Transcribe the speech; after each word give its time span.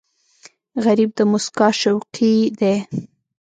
غریب 0.85 1.09
د 1.15 1.19
موسکا 1.31 1.67
شوقي 1.81 2.35
دی 2.59 2.75